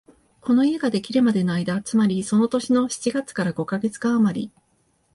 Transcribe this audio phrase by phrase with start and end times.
[0.41, 4.51] この家ができるまでの間、つまりその年の七月から五カ月間あまり、